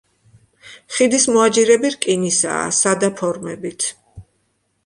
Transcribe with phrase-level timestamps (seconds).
[0.95, 3.87] ხიდის მოაჯირები რკინისაა, სადა ფორმებით.